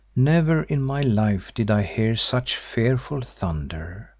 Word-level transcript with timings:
Never 0.15 0.63
in 0.63 0.81
my 0.81 1.01
life 1.03 1.53
did 1.53 1.69
I 1.69 1.83
hear 1.83 2.15
such 2.15 2.57
fearful 2.57 3.21
thunder. 3.21 4.09